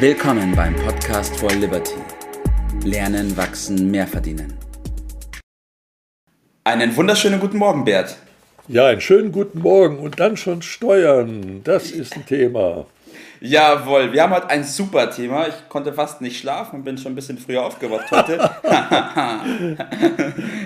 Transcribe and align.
Willkommen 0.00 0.54
beim 0.54 0.76
Podcast 0.76 1.36
for 1.40 1.50
Liberty. 1.50 1.96
Lernen, 2.84 3.36
wachsen, 3.36 3.90
mehr 3.90 4.06
verdienen. 4.06 4.56
Einen 6.62 6.94
wunderschönen 6.94 7.40
guten 7.40 7.58
Morgen, 7.58 7.84
Bert. 7.84 8.16
Ja, 8.68 8.86
einen 8.86 9.00
schönen 9.00 9.32
guten 9.32 9.58
Morgen 9.58 9.98
und 9.98 10.20
dann 10.20 10.36
schon 10.36 10.62
Steuern. 10.62 11.62
Das 11.64 11.90
ist 11.90 12.14
ein 12.14 12.24
Thema. 12.24 12.86
Jawohl, 13.40 14.12
wir 14.12 14.22
haben 14.22 14.32
heute 14.34 14.48
ein 14.50 14.62
super 14.62 15.10
Thema. 15.10 15.48
Ich 15.48 15.68
konnte 15.68 15.92
fast 15.92 16.20
nicht 16.20 16.38
schlafen 16.38 16.76
und 16.76 16.84
bin 16.84 16.96
schon 16.96 17.10
ein 17.10 17.16
bisschen 17.16 17.38
früher 17.38 17.64
aufgewacht 17.64 18.08
heute. 18.12 18.36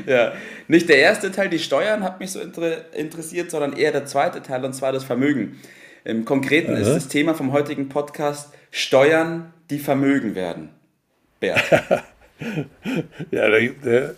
ja. 0.06 0.32
Nicht 0.68 0.90
der 0.90 0.98
erste 0.98 1.32
Teil, 1.32 1.48
die 1.48 1.58
Steuern, 1.58 2.04
hat 2.04 2.20
mich 2.20 2.32
so 2.32 2.40
interessiert, 2.40 3.50
sondern 3.50 3.72
eher 3.72 3.92
der 3.92 4.04
zweite 4.04 4.42
Teil, 4.42 4.62
und 4.62 4.74
zwar 4.74 4.92
das 4.92 5.04
Vermögen. 5.04 5.58
Im 6.04 6.26
Konkreten 6.26 6.72
Aha. 6.72 6.80
ist 6.80 6.94
das 6.94 7.08
Thema 7.08 7.32
vom 7.32 7.52
heutigen 7.52 7.88
Podcast 7.88 8.52
Steuern, 8.72 9.52
die 9.70 9.78
Vermögen 9.78 10.34
werden. 10.34 10.70
Bert. 11.38 11.62
ja, 13.30 13.48
der, 13.48 13.68
der, 13.84 14.14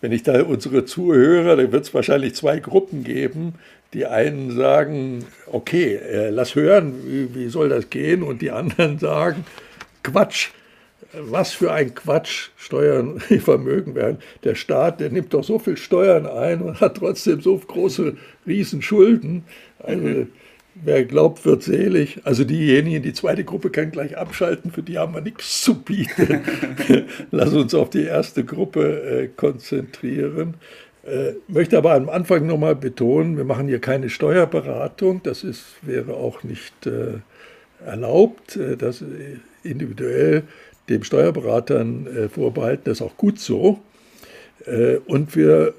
wenn 0.00 0.12
ich 0.12 0.22
da 0.22 0.42
unsere 0.42 0.84
Zuhörer, 0.84 1.56
da 1.56 1.72
wird 1.72 1.84
es 1.84 1.92
wahrscheinlich 1.92 2.34
zwei 2.36 2.60
Gruppen 2.60 3.02
geben. 3.02 3.54
Die 3.94 4.06
einen 4.06 4.56
sagen, 4.56 5.24
okay, 5.46 5.96
äh, 5.96 6.30
lass 6.30 6.54
hören, 6.54 6.94
wie, 7.04 7.34
wie 7.34 7.48
soll 7.48 7.68
das 7.68 7.90
gehen? 7.90 8.22
Und 8.22 8.42
die 8.42 8.52
anderen 8.52 8.98
sagen, 8.98 9.44
Quatsch, 10.04 10.50
was 11.12 11.52
für 11.52 11.72
ein 11.72 11.94
Quatsch, 11.94 12.50
Steuern, 12.56 13.20
die 13.28 13.40
Vermögen 13.40 13.96
werden. 13.96 14.18
Der 14.44 14.54
Staat, 14.54 15.00
der 15.00 15.10
nimmt 15.10 15.34
doch 15.34 15.44
so 15.44 15.58
viel 15.58 15.76
Steuern 15.76 16.26
ein 16.26 16.62
und 16.62 16.80
hat 16.80 16.96
trotzdem 16.96 17.40
so 17.40 17.58
große 17.58 18.16
Riesenschulden. 18.46 19.44
Also, 19.80 20.00
mhm. 20.00 20.32
Wer 20.74 21.04
glaubt, 21.04 21.44
wird 21.44 21.62
selig. 21.62 22.20
Also 22.24 22.44
diejenigen, 22.44 23.02
die 23.02 23.12
zweite 23.12 23.44
Gruppe 23.44 23.70
kann 23.70 23.90
gleich 23.90 24.16
abschalten, 24.16 24.70
für 24.70 24.82
die 24.82 24.98
haben 24.98 25.14
wir 25.14 25.20
nichts 25.20 25.62
zu 25.62 25.82
bieten. 25.82 26.40
Lass 27.30 27.52
uns 27.52 27.74
auf 27.74 27.90
die 27.90 28.04
erste 28.04 28.44
Gruppe 28.44 29.02
äh, 29.02 29.28
konzentrieren. 29.28 30.54
Äh, 31.04 31.32
möchte 31.46 31.76
aber 31.76 31.92
am 31.92 32.08
Anfang 32.08 32.46
nochmal 32.46 32.74
betonen, 32.74 33.36
wir 33.36 33.44
machen 33.44 33.68
hier 33.68 33.80
keine 33.80 34.08
Steuerberatung. 34.08 35.22
Das 35.22 35.44
ist, 35.44 35.64
wäre 35.82 36.14
auch 36.14 36.42
nicht 36.42 36.86
äh, 36.86 37.18
erlaubt. 37.84 38.56
Äh, 38.56 38.78
das 38.78 39.04
individuell 39.62 40.44
dem 40.88 41.04
Steuerberatern 41.04 42.06
äh, 42.06 42.28
vorbehalten, 42.30 42.84
das 42.86 42.98
ist 42.98 43.02
auch 43.02 43.16
gut 43.18 43.38
so. 43.38 43.80
Äh, 44.64 44.96
und 45.06 45.36
wir 45.36 45.74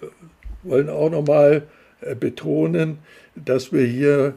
wollen 0.62 0.90
auch 0.90 1.10
nochmal 1.10 1.64
äh, 2.02 2.14
betonen, 2.14 3.00
dass 3.36 3.74
wir 3.74 3.86
hier 3.86 4.28
äh, 4.28 4.32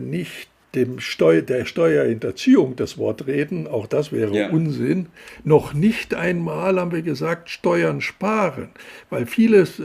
nicht 0.00 0.48
dem 0.74 1.00
Steu 1.00 1.40
der 1.40 1.64
Steuerhinterziehung 1.64 2.76
das 2.76 2.98
Wort 2.98 3.26
reden, 3.26 3.66
auch 3.66 3.86
das 3.86 4.12
wäre 4.12 4.34
ja. 4.34 4.50
Unsinn. 4.50 5.06
Noch 5.44 5.72
nicht 5.72 6.14
einmal 6.14 6.80
haben 6.80 6.92
wir 6.92 7.02
gesagt, 7.02 7.50
Steuern 7.50 8.00
sparen, 8.00 8.68
weil 9.10 9.26
vieles 9.26 9.78
äh, 9.78 9.82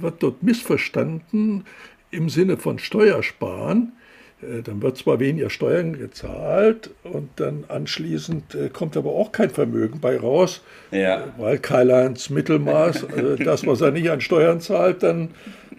wird 0.00 0.22
dort 0.22 0.42
missverstanden 0.42 1.64
im 2.10 2.28
Sinne 2.28 2.56
von 2.56 2.78
Steuersparen. 2.78 3.92
Äh, 4.40 4.62
dann 4.62 4.80
wird 4.82 4.96
zwar 4.96 5.18
weniger 5.18 5.50
Steuern 5.50 5.98
gezahlt 5.98 6.90
und 7.02 7.28
dann 7.36 7.64
anschließend 7.68 8.54
äh, 8.54 8.68
kommt 8.68 8.96
aber 8.96 9.10
auch 9.10 9.32
kein 9.32 9.50
Vermögen 9.50 10.00
bei 10.00 10.16
raus, 10.16 10.62
ja. 10.92 11.32
weil 11.38 11.58
Karl-Heinz 11.58 12.30
Mittelmaß, 12.30 13.02
äh, 13.16 13.44
das, 13.44 13.66
was 13.66 13.80
er 13.80 13.90
nicht 13.90 14.10
an 14.10 14.20
Steuern 14.20 14.60
zahlt, 14.60 15.02
dann, 15.02 15.30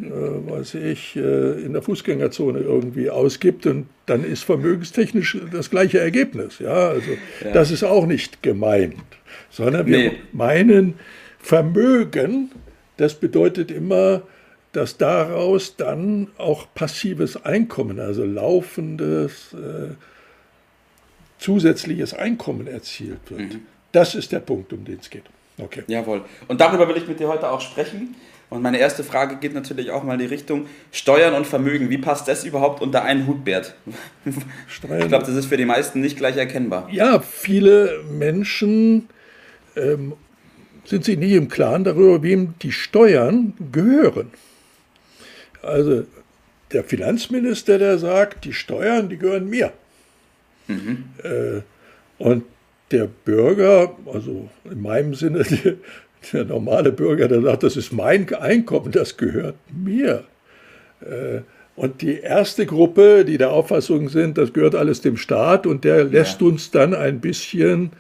weiß 0.02 0.76
ich, 0.76 1.18
in 1.18 1.74
der 1.74 1.82
Fußgängerzone 1.82 2.60
irgendwie 2.60 3.10
ausgibt 3.10 3.66
und 3.66 3.88
dann 4.06 4.24
ist 4.24 4.46
vermögenstechnisch 4.46 5.38
das 5.52 5.70
gleiche 5.70 6.00
Ergebnis. 6.00 6.60
Ja, 6.60 6.88
also 6.88 7.12
ja. 7.44 7.52
das 7.52 7.70
ist 7.70 7.84
auch 7.84 8.06
nicht 8.06 8.42
gemeint, 8.42 8.96
sondern 9.50 9.88
wir 9.88 9.98
nee. 9.98 10.12
meinen 10.32 10.94
Vermögen, 11.40 12.52
das 12.96 13.16
bedeutet 13.16 13.72
immer, 13.72 14.22
dass 14.72 14.98
daraus 14.98 15.76
dann 15.76 16.28
auch 16.38 16.68
passives 16.74 17.44
Einkommen, 17.44 18.00
also 18.00 18.24
laufendes 18.24 19.54
äh, 19.54 19.94
zusätzliches 21.40 22.14
Einkommen 22.14 22.68
erzielt 22.68 23.20
wird. 23.30 23.54
Mhm. 23.54 23.62
Das 23.92 24.14
ist 24.14 24.32
der 24.32 24.40
Punkt, 24.40 24.72
um 24.74 24.86
den 24.86 25.00
es 25.00 25.10
geht. 25.10 25.24
Okay. 25.58 25.84
Jawohl. 25.88 26.22
Und 26.48 26.62
darüber 26.62 26.88
will 26.88 26.98
ich 26.98 27.08
mit 27.08 27.20
dir 27.20 27.28
heute 27.28 27.50
auch 27.50 27.62
sprechen. 27.62 28.16
Und 28.50 28.64
meine 28.64 28.80
erste 28.80 29.04
Frage 29.04 29.36
geht 29.36 29.54
natürlich 29.54 29.92
auch 29.92 30.04
mal 30.04 30.14
in 30.14 30.20
die 30.20 30.26
Richtung 30.26 30.66
Steuern 30.92 31.36
und 31.36 31.46
Vermögen. 31.46 31.90
Wie 31.90 32.00
passt 32.00 32.28
das 32.28 32.46
überhaupt 32.46 32.82
unter 32.82 33.04
einen 33.04 33.28
Hut, 33.28 33.46
Bert? 33.46 33.76
Steuern. 34.68 35.02
Ich 35.02 35.08
glaube, 35.08 35.26
das 35.26 35.36
ist 35.36 35.46
für 35.46 35.58
die 35.58 35.66
meisten 35.66 36.02
nicht 36.02 36.18
gleich 36.18 36.38
erkennbar. 36.38 36.88
Ja, 36.92 37.20
viele 37.20 38.04
Menschen 38.10 39.10
ähm, 39.76 40.14
sind 40.86 41.06
sich 41.06 41.18
nie 41.18 41.36
im 41.36 41.48
Klaren 41.48 41.84
darüber, 41.84 42.24
wem 42.24 42.56
die 42.62 42.72
Steuern 42.72 43.54
gehören. 43.72 44.32
Also 45.62 46.06
der 46.72 46.84
Finanzminister, 46.84 47.78
der 47.78 47.98
sagt, 47.98 48.46
die 48.46 48.54
Steuern, 48.54 49.10
die 49.10 49.18
gehören 49.18 49.50
mir. 49.50 49.72
Mhm. 50.68 51.06
Äh, 51.24 51.62
und 52.18 52.44
der 52.92 53.08
Bürger, 53.08 53.96
also 54.12 54.50
in 54.70 54.82
meinem 54.82 55.14
Sinne, 55.14 55.44
der, 55.64 55.76
der, 56.34 56.46
normale 56.46 56.92
Bürger, 56.92 57.28
der 57.28 57.42
sagt, 57.42 57.64
das 57.64 57.78
ist 57.78 57.92
mein 57.92 58.32
Einkommen, 58.34 58.92
das 58.92 59.18
gehört 59.18 59.56
mir. 59.72 60.24
Äh, 61.02 61.42
und 61.76 62.02
die 62.02 62.20
erste 62.20 62.66
Gruppe, 62.66 63.24
die 63.24 63.38
der 63.38 63.52
Auffassung 63.52 64.10
sind, 64.10 64.38
das 64.38 64.52
gehört 64.52 64.76
alles 64.76 65.02
dem 65.02 65.16
Staat 65.16 65.66
und 65.66 65.86
der 65.86 66.04
lässt 66.04 66.42
ja. 66.42 66.48
uns 66.48 66.72
dann 66.72 66.94
ein 66.94 67.22
bisschen, 67.22 67.92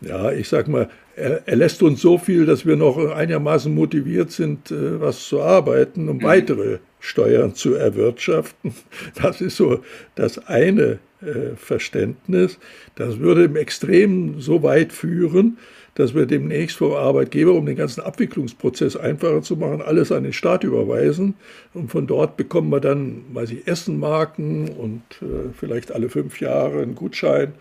ja, 0.00 0.32
ich 0.32 0.48
sag 0.48 0.68
mal, 0.68 0.88
er, 1.16 1.42
er, 1.46 1.56
lässt 1.56 1.82
uns 1.82 2.00
so 2.00 2.18
viel, 2.18 2.46
dass 2.46 2.66
wir 2.66 2.76
noch 2.76 2.98
einigermaßen 2.98 3.74
motiviert 3.74 4.30
sind, 4.30 4.70
äh, 4.70 5.00
was 5.00 5.26
zu 5.26 5.40
arbeiten, 5.40 6.08
um 6.08 6.18
mhm. 6.18 6.22
weitere 6.22 6.78
Steuern 7.00 7.54
zu 7.54 7.74
erwirtschaften. 7.74 8.74
Das 9.14 9.40
ist 9.40 9.56
so 9.56 9.80
das 10.14 10.46
eine 10.46 10.98
äh, 11.22 11.56
Verständnis. 11.56 12.58
Das 12.94 13.18
würde 13.18 13.44
im 13.44 13.56
Extremen 13.56 14.40
so 14.40 14.62
weit 14.62 14.92
führen, 14.92 15.58
dass 15.94 16.14
wir 16.14 16.26
demnächst 16.26 16.76
vom 16.76 16.92
Arbeitgeber, 16.92 17.54
um 17.54 17.64
den 17.64 17.76
ganzen 17.76 18.02
Abwicklungsprozess 18.02 18.96
einfacher 18.96 19.40
zu 19.40 19.56
machen, 19.56 19.80
alles 19.80 20.12
an 20.12 20.24
den 20.24 20.34
Staat 20.34 20.62
überweisen. 20.62 21.34
Und 21.72 21.90
von 21.90 22.06
dort 22.06 22.36
bekommen 22.36 22.68
wir 22.70 22.80
dann, 22.80 23.24
weiß 23.32 23.52
ich, 23.52 23.66
Essenmarken 23.66 24.68
und 24.68 25.02
äh, 25.22 25.48
vielleicht 25.58 25.92
alle 25.92 26.10
fünf 26.10 26.40
Jahre 26.40 26.82
einen 26.82 26.94
Gutschein, 26.94 27.54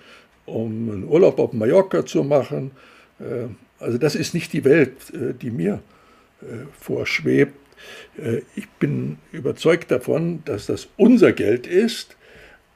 um 0.45 0.91
einen 0.91 1.05
Urlaub 1.05 1.39
auf 1.39 1.53
Mallorca 1.53 2.05
zu 2.05 2.25
machen. 2.25 2.71
Äh, 3.19 3.47
also 3.79 3.97
das 3.97 4.15
ist 4.15 4.33
nicht 4.33 4.53
die 4.53 4.63
Welt, 4.63 5.13
äh, 5.13 5.33
die 5.33 5.51
mir 5.51 5.81
äh, 6.41 6.65
vorschwebt. 6.79 7.53
Ich 8.55 8.67
bin 8.79 9.17
überzeugt 9.33 9.91
davon, 9.91 10.41
dass 10.45 10.65
das 10.65 10.87
unser 10.95 11.33
Geld 11.33 11.67
ist 11.67 12.15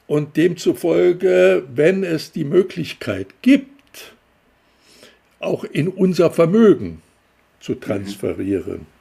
und 0.08 0.36
demzufolge, 0.36 1.64
wenn 1.74 2.04
es 2.04 2.34
die 2.34 2.44
Möglichkeit 2.44 3.28
gibt, 3.42 4.14
auch 5.40 5.64
in 5.64 5.88
unser 5.88 6.32
Vermögen 6.32 7.02
zu 7.62 7.76
transferieren 7.76 8.82
äh, 8.82 8.99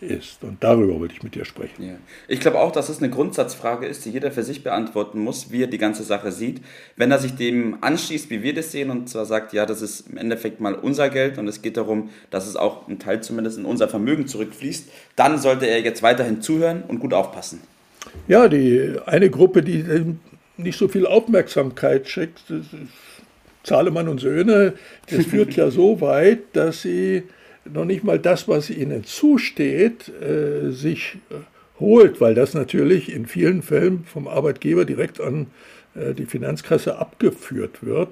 ist. 0.00 0.42
Und 0.42 0.62
darüber 0.62 0.98
wollte 1.00 1.14
ich 1.14 1.22
mit 1.22 1.34
dir 1.34 1.44
sprechen. 1.44 1.82
Ja. 1.82 1.94
Ich 2.28 2.40
glaube 2.40 2.58
auch, 2.58 2.72
dass 2.72 2.88
es 2.88 2.98
eine 2.98 3.10
Grundsatzfrage 3.10 3.86
ist, 3.86 4.04
die 4.04 4.10
jeder 4.10 4.30
für 4.30 4.42
sich 4.42 4.64
beantworten 4.64 5.20
muss, 5.20 5.50
wie 5.50 5.62
er 5.62 5.66
die 5.66 5.78
ganze 5.78 6.02
Sache 6.02 6.32
sieht. 6.32 6.60
Wenn 6.96 7.10
er 7.10 7.18
sich 7.18 7.34
dem 7.34 7.78
anschließt, 7.80 8.30
wie 8.30 8.42
wir 8.42 8.54
das 8.54 8.72
sehen, 8.72 8.90
und 8.90 9.08
zwar 9.08 9.26
sagt, 9.26 9.52
ja, 9.52 9.66
das 9.66 9.82
ist 9.82 10.10
im 10.10 10.16
Endeffekt 10.16 10.60
mal 10.60 10.74
unser 10.74 11.08
Geld 11.08 11.38
und 11.38 11.48
es 11.48 11.62
geht 11.62 11.76
darum, 11.76 12.10
dass 12.30 12.46
es 12.46 12.56
auch 12.56 12.88
ein 12.88 12.98
Teil 12.98 13.22
zumindest 13.22 13.58
in 13.58 13.64
unser 13.64 13.88
Vermögen 13.88 14.26
zurückfließt, 14.26 14.88
dann 15.16 15.38
sollte 15.38 15.66
er 15.66 15.80
jetzt 15.80 16.02
weiterhin 16.02 16.42
zuhören 16.42 16.82
und 16.86 16.98
gut 16.98 17.14
aufpassen. 17.14 17.60
Ja, 18.28 18.48
die 18.48 18.96
eine 19.06 19.30
Gruppe, 19.30 19.62
die 19.62 20.16
nicht 20.56 20.78
so 20.78 20.88
viel 20.88 21.06
Aufmerksamkeit 21.06 22.08
schickt, 22.08 22.42
Zahlemann 23.62 24.08
und 24.08 24.20
Söhne, 24.20 24.74
das 25.10 25.26
führt 25.26 25.54
ja 25.54 25.70
so 25.70 26.00
weit, 26.00 26.40
dass 26.52 26.82
sie 26.82 27.24
noch 27.64 27.84
nicht 27.84 28.04
mal 28.04 28.18
das, 28.18 28.48
was 28.48 28.70
ihnen 28.70 29.04
zusteht, 29.04 30.08
äh, 30.08 30.70
sich 30.70 31.18
äh, 31.30 31.34
holt, 31.80 32.20
weil 32.20 32.34
das 32.34 32.54
natürlich 32.54 33.12
in 33.12 33.26
vielen 33.26 33.62
Fällen 33.62 34.04
vom 34.04 34.28
Arbeitgeber 34.28 34.84
direkt 34.84 35.20
an 35.20 35.46
äh, 35.94 36.14
die 36.14 36.26
Finanzkasse 36.26 36.98
abgeführt 36.98 37.84
wird 37.84 38.10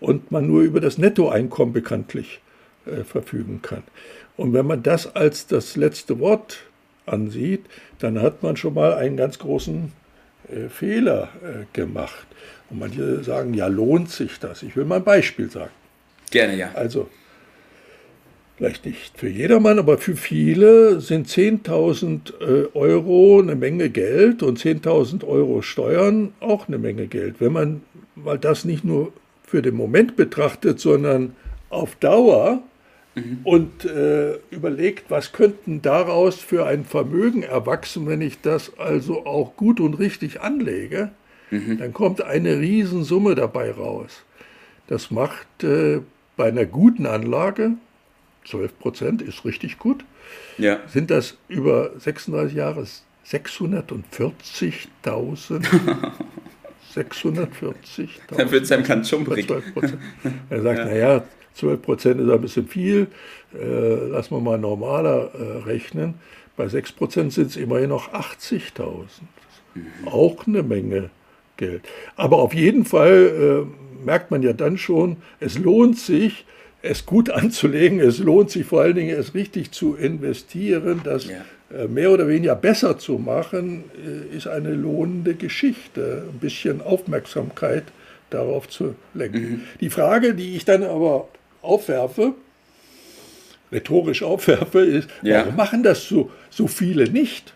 und 0.00 0.30
man 0.30 0.46
nur 0.46 0.62
über 0.62 0.80
das 0.80 0.98
Nettoeinkommen 0.98 1.72
bekanntlich 1.72 2.40
äh, 2.86 3.04
verfügen 3.04 3.62
kann. 3.62 3.82
Und 4.36 4.52
wenn 4.52 4.66
man 4.66 4.82
das 4.82 5.14
als 5.14 5.46
das 5.46 5.76
letzte 5.76 6.18
Wort 6.20 6.58
ansieht, 7.06 7.64
dann 7.98 8.20
hat 8.20 8.42
man 8.42 8.56
schon 8.56 8.74
mal 8.74 8.94
einen 8.94 9.16
ganz 9.16 9.38
großen 9.38 9.92
äh, 10.48 10.68
Fehler 10.68 11.28
äh, 11.42 11.64
gemacht. 11.72 12.26
Und 12.70 12.78
manche 12.80 13.24
sagen, 13.24 13.54
ja, 13.54 13.66
lohnt 13.66 14.10
sich 14.10 14.38
das? 14.38 14.62
Ich 14.62 14.76
will 14.76 14.84
mal 14.84 14.96
ein 14.96 15.04
Beispiel 15.04 15.50
sagen. 15.50 15.70
Gerne, 16.30 16.56
ja. 16.56 16.70
Also, 16.74 17.08
vielleicht 18.58 18.84
nicht 18.84 19.16
für 19.16 19.28
jedermann, 19.28 19.78
aber 19.78 19.98
für 19.98 20.16
viele 20.16 21.00
sind 21.00 21.28
10.000 21.28 22.32
äh, 22.40 22.68
Euro 22.74 23.38
eine 23.40 23.54
Menge 23.54 23.88
Geld 23.88 24.42
und 24.42 24.58
10.000 24.58 25.24
Euro 25.24 25.62
Steuern 25.62 26.32
auch 26.40 26.66
eine 26.66 26.78
Menge 26.78 27.06
Geld. 27.06 27.36
Wenn 27.38 27.52
man 27.52 27.82
mal 28.16 28.36
das 28.36 28.64
nicht 28.64 28.84
nur 28.84 29.12
für 29.44 29.62
den 29.62 29.76
Moment 29.76 30.16
betrachtet, 30.16 30.80
sondern 30.80 31.36
auf 31.70 31.94
Dauer 31.94 32.60
mhm. 33.14 33.38
und 33.44 33.84
äh, 33.84 34.38
überlegt, 34.50 35.08
was 35.08 35.30
könnten 35.30 35.80
daraus 35.80 36.34
für 36.34 36.66
ein 36.66 36.84
Vermögen 36.84 37.44
erwachsen, 37.44 38.08
wenn 38.08 38.20
ich 38.20 38.40
das 38.40 38.76
also 38.76 39.24
auch 39.24 39.54
gut 39.54 39.78
und 39.78 40.00
richtig 40.00 40.40
anlege, 40.40 41.12
mhm. 41.52 41.78
dann 41.78 41.92
kommt 41.92 42.22
eine 42.22 42.58
Riesensumme 42.58 43.36
dabei 43.36 43.70
raus. 43.70 44.24
Das 44.88 45.12
macht 45.12 45.62
äh, 45.62 46.00
bei 46.36 46.48
einer 46.48 46.66
guten 46.66 47.06
Anlage, 47.06 47.74
12 48.50 48.78
Prozent 48.78 49.22
ist 49.22 49.44
richtig 49.44 49.78
gut, 49.78 50.04
ja. 50.56 50.78
sind 50.88 51.10
das 51.10 51.36
über 51.48 51.90
36 51.98 52.56
Jahre 52.56 52.86
640.000 53.26 55.66
640. 56.94 58.20
Dann 58.28 58.50
wird 58.50 58.64
es 58.64 58.72
einem 58.72 58.84
ganz 58.84 59.08
schummrig. 59.08 59.46
Er 60.50 60.62
sagt, 60.62 60.78
ja. 60.78 60.84
naja, 60.86 61.24
12 61.54 61.82
Prozent 61.82 62.20
ist 62.20 62.30
ein 62.30 62.40
bisschen 62.40 62.68
viel, 62.68 63.08
äh, 63.54 64.08
lassen 64.08 64.34
wir 64.34 64.40
mal 64.40 64.58
normaler 64.58 65.30
äh, 65.34 65.58
rechnen. 65.64 66.14
Bei 66.56 66.68
6 66.68 66.92
Prozent 66.92 67.32
sind 67.32 67.50
es 67.50 67.56
immerhin 67.56 67.90
noch 67.90 68.12
80.000. 68.12 69.04
Mhm. 69.74 69.86
Auch 70.06 70.46
eine 70.46 70.62
Menge 70.62 71.10
Geld. 71.56 71.82
Aber 72.16 72.38
auf 72.38 72.54
jeden 72.54 72.84
Fall 72.84 73.66
äh, 73.66 74.04
merkt 74.04 74.30
man 74.30 74.42
ja 74.42 74.52
dann 74.52 74.78
schon, 74.78 75.16
es 75.40 75.58
lohnt 75.58 75.98
sich, 75.98 76.44
es 76.88 77.06
gut 77.06 77.30
anzulegen, 77.30 78.00
es 78.00 78.18
lohnt 78.18 78.50
sich 78.50 78.66
vor 78.66 78.82
allen 78.82 78.94
Dingen, 78.94 79.18
es 79.18 79.34
richtig 79.34 79.72
zu 79.72 79.94
investieren, 79.94 81.00
das 81.04 81.26
ja. 81.26 81.44
Äh, 81.70 81.86
mehr 81.86 82.10
oder 82.10 82.26
weniger 82.28 82.54
besser 82.54 82.98
zu 82.98 83.18
machen, 83.18 83.84
äh, 83.94 84.34
ist 84.34 84.46
eine 84.46 84.72
lohnende 84.72 85.34
Geschichte. 85.34 86.24
Ein 86.32 86.38
bisschen 86.38 86.80
Aufmerksamkeit 86.80 87.84
darauf 88.30 88.68
zu 88.68 88.94
lenken. 89.12 89.40
Mhm. 89.40 89.60
Die 89.80 89.90
Frage, 89.90 90.34
die 90.34 90.56
ich 90.56 90.64
dann 90.64 90.82
aber 90.82 91.28
aufwerfe, 91.60 92.32
rhetorisch 93.70 94.22
aufwerfe, 94.22 94.80
ist, 94.80 95.10
ja. 95.22 95.40
warum 95.40 95.56
machen 95.56 95.82
das 95.82 96.08
so, 96.08 96.30
so 96.48 96.68
viele 96.68 97.10
nicht? 97.10 97.52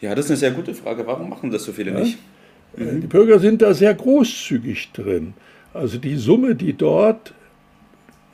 Ja, 0.00 0.14
das 0.14 0.26
ist 0.26 0.30
eine 0.30 0.38
sehr 0.38 0.50
gute 0.52 0.74
Frage. 0.74 1.06
Warum 1.06 1.28
machen 1.28 1.50
das 1.50 1.64
so 1.64 1.72
viele 1.72 1.92
ja? 1.92 2.00
nicht? 2.00 2.18
Äh, 2.78 2.84
mhm. 2.84 3.00
Die 3.02 3.06
Bürger 3.06 3.38
sind 3.38 3.60
da 3.60 3.74
sehr 3.74 3.92
großzügig 3.92 4.92
drin. 4.92 5.34
Also 5.74 5.98
die 5.98 6.16
Summe, 6.16 6.54
die 6.54 6.72
dort 6.72 7.34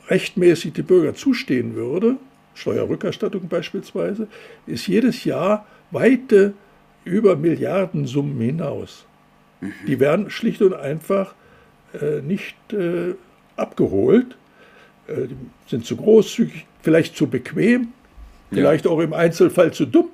rechtmäßig 0.09 0.73
die 0.73 0.81
Bürger 0.81 1.13
zustehen 1.13 1.75
würde, 1.75 2.17
Steuerrückerstattung 2.55 3.47
beispielsweise, 3.47 4.27
ist 4.67 4.87
jedes 4.87 5.23
Jahr 5.23 5.65
weite 5.91 6.53
über 7.05 7.35
Milliardensummen 7.35 8.39
hinaus. 8.39 9.05
Mhm. 9.61 9.73
Die 9.87 9.99
werden 9.99 10.29
schlicht 10.29 10.61
und 10.61 10.73
einfach 10.73 11.33
äh, 11.99 12.21
nicht 12.21 12.55
äh, 12.73 13.15
abgeholt 13.55 14.37
äh, 15.07 15.27
sind 15.67 15.85
zu 15.85 15.95
großzügig, 15.95 16.65
vielleicht 16.81 17.15
zu 17.15 17.27
bequem, 17.27 17.89
vielleicht 18.51 18.85
ja. 18.85 18.91
auch 18.91 18.99
im 18.99 19.13
Einzelfall 19.13 19.73
zu 19.73 19.85
dumm. 19.85 20.09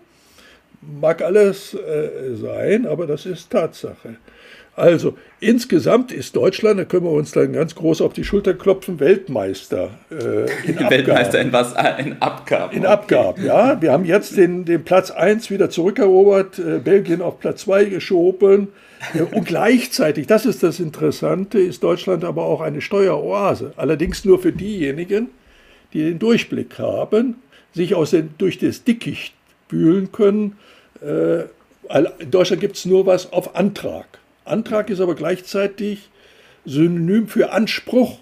Mag 0.99 1.21
alles 1.21 1.73
äh, 1.73 2.35
sein, 2.35 2.85
aber 2.85 3.07
das 3.07 3.25
ist 3.25 3.49
Tatsache. 3.49 4.17
Also 4.75 5.17
insgesamt 5.39 6.11
ist 6.11 6.35
Deutschland, 6.35 6.79
da 6.79 6.83
können 6.83 7.05
wir 7.05 7.11
uns 7.11 7.31
dann 7.31 7.53
ganz 7.53 7.75
groß 7.75 8.01
auf 8.01 8.11
die 8.11 8.25
Schulter 8.25 8.53
klopfen, 8.53 8.99
Weltmeister. 8.99 9.91
Äh, 10.11 10.69
in 10.69 10.77
Weltmeister 10.89 11.39
in 11.39 11.53
was? 11.53 11.75
Ah, 11.77 11.95
in 11.95 12.21
Abgaben. 12.21 12.75
In 12.75 12.85
Abgaben, 12.85 13.45
ja. 13.45 13.81
Wir 13.81 13.93
haben 13.93 14.03
jetzt 14.03 14.35
den, 14.35 14.65
den 14.65 14.83
Platz 14.83 15.11
1 15.11 15.49
wieder 15.49 15.69
zurückerobert, 15.69 16.59
äh, 16.59 16.79
Belgien 16.79 17.21
auf 17.21 17.39
Platz 17.39 17.61
2 17.61 17.85
geschoben. 17.85 18.67
Äh, 19.13 19.21
und 19.21 19.45
gleichzeitig, 19.45 20.27
das 20.27 20.45
ist 20.45 20.61
das 20.61 20.81
Interessante, 20.81 21.57
ist 21.59 21.81
Deutschland 21.81 22.25
aber 22.25 22.43
auch 22.43 22.59
eine 22.59 22.81
Steueroase. 22.81 23.71
Allerdings 23.77 24.25
nur 24.25 24.39
für 24.39 24.51
diejenigen, 24.51 25.29
die 25.93 25.99
den 25.99 26.19
Durchblick 26.19 26.77
haben, 26.79 27.35
sich 27.73 27.95
aus 27.95 28.11
den, 28.11 28.31
durch 28.37 28.57
das 28.57 28.83
Dickicht 28.83 29.33
wühlen 29.69 30.11
können. 30.11 30.57
Äh, 31.01 31.43
in 32.19 32.31
Deutschland 32.31 32.61
gibt 32.61 32.77
es 32.77 32.85
nur 32.85 33.05
was 33.05 33.31
auf 33.31 33.55
Antrag. 33.55 34.05
Antrag 34.43 34.89
ist 34.89 35.01
aber 35.01 35.15
gleichzeitig 35.15 36.09
Synonym 36.65 37.27
für 37.27 37.51
Anspruch. 37.51 38.19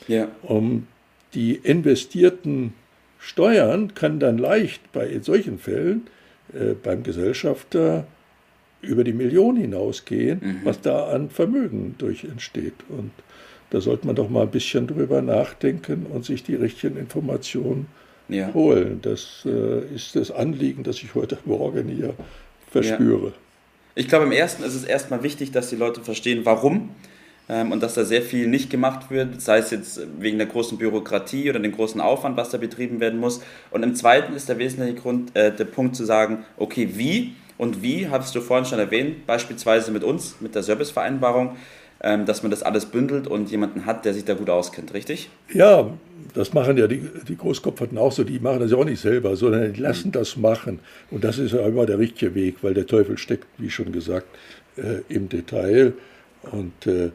Ja. 0.08 0.28
Um 0.42 0.88
die 1.34 1.56
investierten 1.56 2.74
Steuern 3.20 3.94
kann 3.94 4.20
dann 4.20 4.38
leicht 4.38 4.92
bei 4.92 5.20
solchen 5.20 5.60
Fällen 5.60 6.08
äh, 6.54 6.74
beim 6.74 7.04
Gesellschafter 7.04 8.08
über 8.82 9.04
die 9.04 9.14
Million 9.14 9.58
hinausgehen, 9.58 10.40
mhm. 10.42 10.62
was 10.64 10.82
da 10.82 11.08
an 11.08 11.30
Vermögen 11.30 11.96
durch 11.98 12.24
entsteht. 12.24 12.76
Und 12.90 13.12
da 13.70 13.82
sollte 13.82 14.08
man 14.08 14.16
doch 14.16 14.30
mal 14.30 14.44
ein 14.44 14.52
bisschen 14.52 14.88
drüber 14.88 15.22
nachdenken 15.22 16.06
und 16.06 16.26
sich 16.26 16.44
die 16.44 16.56
richtigen 16.56 16.98
Informationen 16.98 17.88
ja. 18.30 18.54
holen. 18.54 19.00
Das 19.02 19.46
äh, 19.46 19.94
ist 19.94 20.16
das 20.16 20.32
Anliegen, 20.32 20.84
das 20.84 20.98
ich 20.98 21.16
heute 21.16 21.38
Morgen 21.46 21.88
hier 21.88 22.14
verspüre. 22.72 23.28
Ja. 23.28 23.34
Ich 23.96 24.08
glaube, 24.08 24.26
im 24.26 24.32
ersten 24.32 24.64
ist 24.64 24.76
es 24.76 24.84
erstmal 24.84 25.24
wichtig, 25.24 25.52
dass 25.52 25.70
die 25.70 25.76
Leute 25.76 26.02
verstehen, 26.02 26.42
warum 26.44 26.90
ähm, 27.50 27.72
und 27.72 27.82
dass 27.82 27.96
da 27.96 28.04
sehr 28.04 28.22
viel 28.22 28.48
nicht 28.48 28.70
gemacht 28.70 29.10
wird, 29.10 29.42
sei 29.42 29.60
es 29.60 29.72
jetzt 29.72 30.02
wegen 30.20 30.38
der 30.38 30.48
großen 30.48 30.78
Bürokratie 30.78 31.50
oder 31.50 31.60
dem 31.60 31.72
großen 31.72 32.02
Aufwand, 32.02 32.38
was 32.38 32.50
da 32.50 32.58
betrieben 32.58 33.00
werden 33.00 33.20
muss. 33.20 33.42
Und 33.72 33.84
im 33.84 33.96
zweiten 33.96 34.36
ist 34.36 34.50
der 34.50 34.58
wesentliche 34.58 34.96
Grund, 34.96 35.36
äh, 35.36 35.56
der 35.56 35.66
Punkt 35.66 35.96
zu 35.96 36.06
sagen, 36.06 36.46
okay, 36.58 36.90
wie 36.94 37.36
und 37.58 37.82
wie, 37.82 38.08
hast 38.08 38.36
du 38.36 38.42
vorhin 38.42 38.66
schon 38.66 38.80
erwähnt, 38.80 39.26
beispielsweise 39.26 39.92
mit 39.92 40.04
uns, 40.04 40.36
mit 40.42 40.54
der 40.54 40.64
Servicevereinbarung, 40.64 41.56
dass 42.00 42.44
man 42.44 42.52
das 42.52 42.64
alles 42.64 42.86
bündelt 42.86 43.28
und 43.28 43.50
jemanden 43.50 43.86
hat, 43.86 44.06
der 44.06 44.14
sich 44.14 44.24
da 44.24 44.36
gut 44.36 44.50
auskennt, 44.50 44.94
richtig? 44.94 45.30
Ja, 45.52 45.92
das 46.34 46.54
machen 46.54 46.78
ja 46.78 46.88
die, 46.88 47.02
die 47.28 47.36
Großkopferten 47.36 47.98
auch 47.98 48.12
so, 48.12 48.24
die 48.24 48.40
machen 48.40 48.60
das 48.60 48.72
ja 48.72 48.78
auch 48.78 48.86
nicht 48.86 49.02
selber, 49.02 49.36
sondern 49.36 49.74
die 49.74 49.82
lassen 49.82 50.12
das 50.12 50.38
machen. 50.38 50.80
Und 51.10 51.24
das 51.24 51.40
ist 51.40 51.54
ja 51.54 51.66
immer 51.66 51.86
der 51.86 51.98
richtige 51.98 52.36
Weg, 52.36 52.58
weil 52.62 52.74
der 52.74 52.86
Teufel 52.86 53.18
steckt, 53.18 53.48
wie 53.58 53.70
schon 53.70 53.92
gesagt, 53.92 54.28
äh, 54.76 55.02
im 55.10 55.30
Detail. 55.30 55.94
Und 56.52 56.86
äh, 56.86 57.10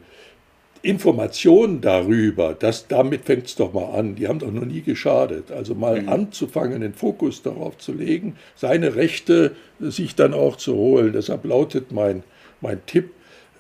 Informationen 0.83 1.81
darüber, 1.81 2.55
das, 2.59 2.89
damit 2.89 3.25
fängt 3.25 3.47
es 3.47 3.55
doch 3.55 3.73
mal 3.73 3.97
an, 3.97 4.17
die 4.17 4.27
haben 4.27 4.41
doch 4.41 4.51
noch 4.51 4.65
nie 4.65 4.83
geschadet. 4.83 5.53
Also 5.53 5.77
mal 5.77 6.03
mhm. 6.03 6.09
anzufangen, 6.09 6.81
den 6.81 6.93
Fokus 6.93 7.43
darauf 7.43 7.79
zu 7.79 7.93
legen, 7.93 8.37
seine 8.57 8.97
Rechte 8.97 9.53
sich 9.79 10.17
dann 10.17 10.35
auch 10.35 10.57
zu 10.57 10.75
holen. 10.75 11.13
Deshalb 11.13 11.45
lautet 11.45 11.93
mein, 11.93 12.25
mein 12.61 12.85
Tipp, 12.87 13.11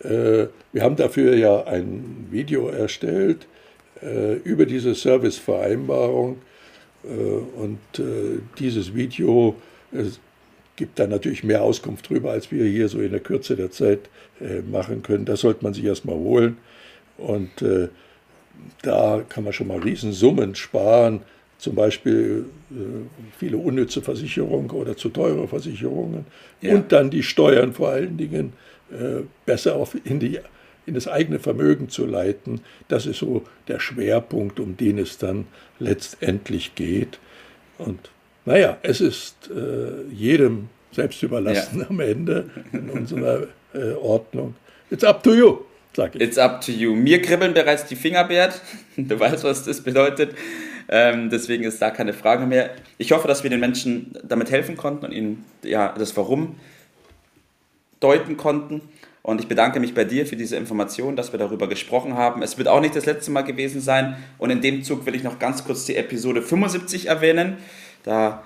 wir 0.05 0.83
haben 0.83 0.97
dafür 0.97 1.37
ja 1.37 1.65
ein 1.65 2.27
Video 2.31 2.69
erstellt 2.69 3.47
äh, 4.03 4.35
über 4.39 4.67
diese 4.67 4.95
Servicevereinbarung 4.95 6.39
und 7.57 7.79
dieses 8.61 8.95
Video 8.95 9.57
gibt 10.77 11.01
dann 11.01 11.11
natürlich 11.11 11.43
mehr 11.43 11.63
Auskunft 11.63 12.09
darüber, 12.09 12.31
als 12.31 12.53
wir 12.53 12.65
hier 12.65 12.89
so 12.89 13.01
in 13.01 13.11
der 13.11 13.19
Kürze 13.19 13.57
der 13.57 13.73
Zeit 13.73 14.09
machen 14.71 15.03
können. 15.03 15.25
Das 15.25 15.41
sollte 15.41 15.65
man 15.65 15.75
sich 15.75 15.85
erstmal 15.85 16.15
holen. 16.15 16.59
Und 17.19 17.51
da 18.83 19.25
kann 19.29 19.43
man 19.43 19.53
schon 19.53 19.67
mal 19.67 19.81
Riesensummen 19.81 20.55
sparen 20.55 21.23
zum 21.63 21.77
Beispiel 21.77 22.47
äh, 22.73 22.75
viele 23.39 23.57
unnütze 23.57 24.03
Versicherungen 24.03 24.69
oder 24.71 24.97
zu 24.97 25.11
teure 25.11 25.47
Versicherungen 25.47 26.27
ja. 26.61 26.75
und 26.75 26.91
dann 26.91 27.09
die 27.09 27.23
Steuern 27.23 27.73
vor 27.73 27.91
allen 27.91 28.17
Dingen 28.17 28.49
äh, 28.49 28.72
besser 29.47 29.77
auf 29.77 29.97
in, 30.05 30.21
die, 30.21 30.39
in 30.87 30.95
das 30.95 31.09
eigene 31.09 31.39
Vermögen 31.39 31.89
zu 31.89 32.07
leiten. 32.07 32.61
Das 32.89 33.07
ist 33.07 33.19
so 33.19 33.45
der 33.69 33.81
Schwerpunkt, 33.81 34.61
um 34.61 34.77
den 34.77 34.99
es 34.99 35.19
dann 35.19 35.47
letztendlich 35.79 36.75
geht. 36.75 37.19
Und 37.79 38.11
naja, 38.45 38.79
es 38.83 39.01
ist 39.01 39.51
äh, 39.51 40.13
jedem 40.13 40.69
selbst 40.91 41.23
überlassen 41.23 41.81
ja. 41.81 41.87
am 41.89 42.01
Ende 42.01 42.51
in 42.73 42.91
unserer 42.91 43.47
äh, 43.73 43.93
Ordnung. 43.93 44.55
It's 44.91 45.05
up 45.05 45.23
to 45.23 45.35
you, 45.35 45.59
sag 45.97 46.15
ich. 46.15 46.21
It's 46.21 46.39
up 46.39 46.61
to 46.61 46.73
you. 46.73 46.95
Mir 46.95 47.23
kribbeln 47.23 47.55
bereits 47.55 47.87
die 47.87 47.97
Finger, 47.97 48.25
Bert. 48.25 48.61
Du 48.97 49.19
weißt, 49.19 49.43
was 49.45 49.65
das 49.65 49.81
bedeutet. 49.81 50.35
Ähm, 50.89 51.31
deswegen 51.31 51.65
ist 51.65 51.81
da 51.81 51.91
keine 51.91 52.13
Frage 52.13 52.45
mehr. 52.45 52.71
Ich 52.99 53.13
hoffe, 53.13 53.27
dass 53.27 53.43
wir 53.43 53.49
den 53.49 53.61
Menschen 53.61 54.13
damit 54.23 54.51
helfen 54.51 54.77
konnten 54.77 55.07
und 55.07 55.13
ihnen 55.13 55.45
ja, 55.63 55.95
das 55.97 56.15
Warum 56.17 56.57
deuten 58.03 58.37
konnten. 58.37 58.83
Und 59.23 59.41
ich 59.41 59.47
bedanke 59.47 59.79
mich 59.79 59.95
bei 59.95 60.05
dir 60.05 60.27
für 60.27 60.35
diese 60.35 60.57
Information, 60.57 61.15
dass 61.15 61.33
wir 61.33 61.39
darüber 61.39 61.69
gesprochen 61.69 62.17
haben. 62.17 62.43
Es 62.43 62.59
wird 62.59 62.67
auch 62.67 62.81
nicht 62.81 62.97
das 62.97 63.07
letzte 63.07 63.31
Mal 63.31 63.43
gewesen 63.43 63.81
sein. 63.81 64.17
Und 64.39 64.51
in 64.51 64.61
dem 64.61 64.83
Zug 64.83 65.07
will 65.07 65.15
ich 65.15 65.23
noch 65.23 65.39
ganz 65.39 65.65
kurz 65.65 65.85
die 65.85 65.95
Episode 65.95 66.43
75 66.43 67.07
erwähnen. 67.07 67.59
Da 68.03 68.43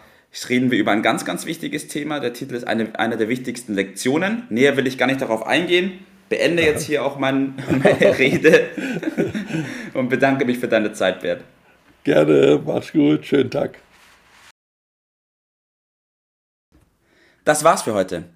reden 0.50 0.70
wir 0.70 0.78
über 0.78 0.92
ein 0.92 1.02
ganz, 1.02 1.24
ganz 1.24 1.46
wichtiges 1.46 1.88
Thema. 1.88 2.20
Der 2.20 2.34
Titel 2.34 2.54
ist 2.54 2.66
eine, 2.66 2.98
eine 2.98 3.16
der 3.16 3.30
wichtigsten 3.30 3.74
Lektionen. 3.74 4.42
Näher 4.50 4.76
will 4.76 4.86
ich 4.86 4.98
gar 4.98 5.06
nicht 5.06 5.22
darauf 5.22 5.46
eingehen. 5.46 6.04
Beende 6.28 6.62
jetzt 6.62 6.84
hier 6.84 7.04
auch 7.04 7.18
mein, 7.18 7.54
meine 7.70 8.18
Rede 8.18 8.68
und 9.94 10.08
bedanke 10.08 10.44
mich 10.44 10.58
für 10.58 10.68
deine 10.68 10.92
Zeit, 10.92 11.20
Bert. 11.20 11.42
Gerne, 12.04 12.60
mach's 12.64 12.92
gut, 12.92 13.24
schönen 13.24 13.50
Tag. 13.50 13.78
Das 17.44 17.64
war's 17.64 17.82
für 17.82 17.94
heute. 17.94 18.35